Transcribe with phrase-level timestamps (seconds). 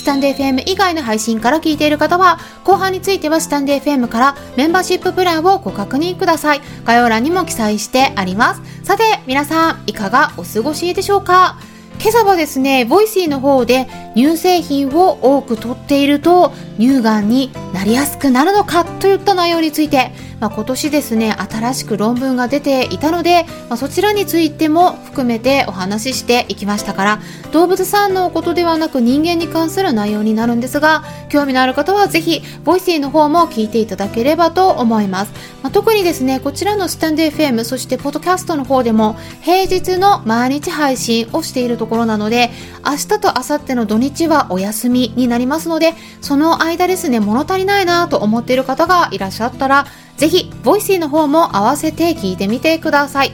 [0.00, 6.62] スタンデー FM 以外の配信から聞いている方は、後半についてはスタンデー FM からメンバーシッププランをご確認ください。
[6.84, 8.62] 概要欄にも記載してあります。
[8.82, 11.58] さて、皆さん、いかがお過ごしでしょうか？
[12.00, 27.20] 今朝はですね、 Voicy の方で乳製品を多く取っていると乳がんになりやすくなるのかといった内容についてまあ、今年ですね新しく論文が出ていたので、まあ、そちらについても含めてお話ししていきましたから
[27.52, 42.50] 動物さんのことではなく人間に関する内容になるんですが興味のある方はぜひ Voicy の方も聞いていただければと思います、まあ、特にですねこちらのスタンデー FM そしてポッドキャストの方でも平日の毎日配信をしているところなので
[42.84, 45.92] 明日と明後日の土日はお休みになりますので
[46.22, 49.84] その間ですね物足りないなと思っている方がいらっしゃったら
[50.20, 53.32] ぜひ、 Voicy の方も合わせて聞いてみてください。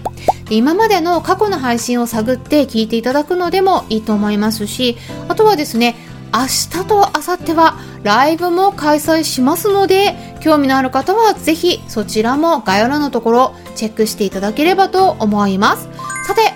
[0.51, 5.97] 今までの過去の配信を探って聞いていただくのでもいいと思いますし、あとはですね、
[6.33, 15.89] 明日と明後日はライブも開催しますので、興味のある方はぜひそちらも概要欄のところチェックしていただければと思います。
[16.25, 16.55] さて、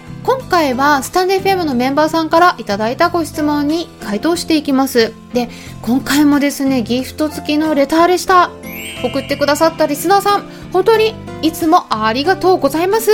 [0.50, 5.14] 回はスタンデー FM のメンバーさんからいただいたご質問に回答していきます。
[5.32, 5.48] で、
[5.80, 8.50] 今回もですね、ギフト付きのレターでした。
[9.02, 13.10] 送ってくださったリスナーさん、本当にいつもありがとうございます。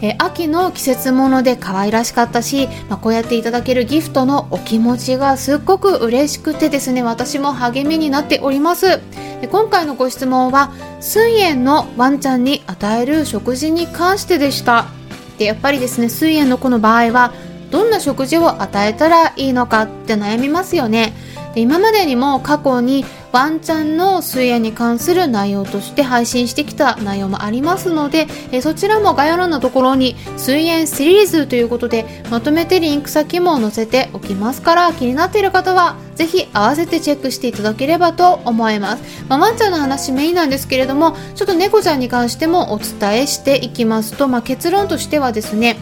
[0.00, 9.00] え、秋の季節物で可愛らしかったし、まあ、こうやっていただけるギフトのお気持ちがすっごく嬉しくてですね、私も励みになっております。
[9.40, 10.70] で今回のご質問は、
[11.00, 14.95] 水炎のワンちゃんに与える食事に関してでした。
[15.38, 17.32] で、やっぱりですね、水炎の子の場合は、
[17.76, 21.12] どんな食事を与えたらいいのかって悩みますよね。
[21.54, 45.76] で今までにも過去にワンちゃんの水泳に関する内容として配信してきた内容もありますので、えそちらも概要欄のところに水泳シリーズということでまとめてリンク先も載せておきますから気になっている方はぜひ合わせてチェックしていただければと思います、まあ、ワンちゃんの話メインなんですけれどもちょっと猫ちゃんに関してもお伝えしていきますと、まあ、結論としてはですね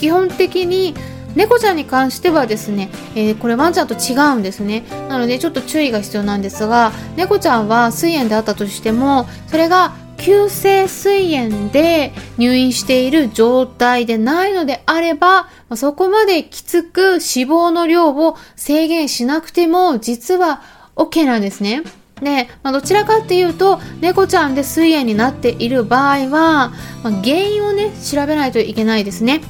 [0.00, 0.94] 基本的に
[1.34, 20.62] 猫ちゃんに関してはですね、えー、これワンちゃんと違うんですねなのでちょっと注意が必要なんですが猫ちゃんは水炎であったとしてもそれが急性膵炎で入院している状態でないのであれば、そこまできつく脂肪の量を制限しなくても実は
[20.94, 21.82] OK なんですね。
[22.20, 26.72] で、まあ、どちらかっていうと猫ちゃんで膵炎になっている場合は、ま
[27.04, 29.40] あ、原因をね調べないといけないですね。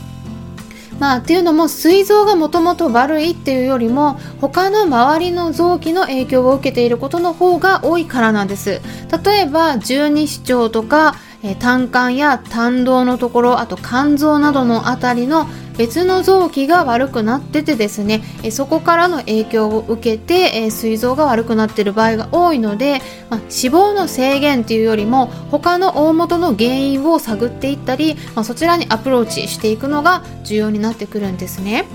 [1.01, 8.81] まあ、っていうのも膵臓がもともと悪いっていうよりも他の周りの臓器の影響を受けていることの方が多いからなんです。
[9.25, 15.47] 例えば十二指腸とかえ胆管や胆道のところあと肝臓などのあたりの
[15.81, 31.87] 別の臓器が悪くなっててですねえそこからの影響を受けてえ膵臓が悪くなっている場合が多いので、まあ、脂肪の制限っていうよりも他の大元の原因を探っていったり、まあ、そちらにアプローチしていくのが重要になってくるんですね。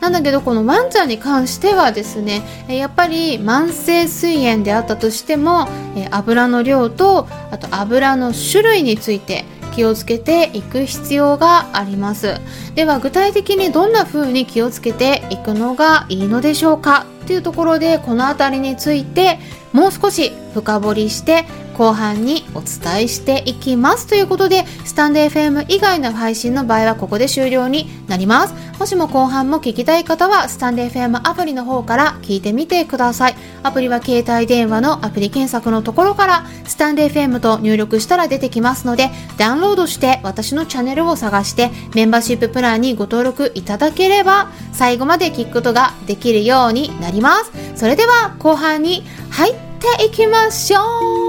[0.00, 5.68] なんだけどこのワンちゃんに関してはですねやっぱり慢性膵炎であったとしても
[6.10, 12.40] 油の量とあと油の種類について気をつけていく必要があります。
[12.74, 17.06] では具体的にどんな風に気をつけていくのがいいのでしょうか？
[17.26, 19.38] というところでこの辺りについて
[19.72, 21.44] もう少し深掘りして
[21.80, 28.54] 後半にお伝えしていきますということでスタンド FM 以外の配信の場合はここで終了になります。
[28.78, 33.36] もしも後半も聞きたい方はスタンド FM アプリの方から聞いてみてください。
[33.62, 39.08] アプリは携帯電話のアプリ検索のところからスタンド FM と入力したら出てきますので
[39.38, 47.52] ダウンロードして私のチャンネルを探してメンバーシッププランにご登録いただければ最後まで聞くことができるようになります。
[47.74, 51.19] それでは後半に入ってっていきましょう。